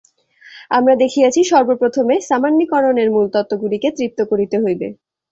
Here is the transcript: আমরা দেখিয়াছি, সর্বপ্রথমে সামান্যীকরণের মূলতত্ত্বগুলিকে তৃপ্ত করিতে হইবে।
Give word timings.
আমরা 0.71 0.93
দেখিয়াছি, 1.03 1.39
সর্বপ্রথমে 1.51 2.15
সামান্যীকরণের 2.29 3.09
মূলতত্ত্বগুলিকে 3.15 3.89
তৃপ্ত 3.97 4.19
করিতে 4.31 4.57
হইবে। 4.63 4.87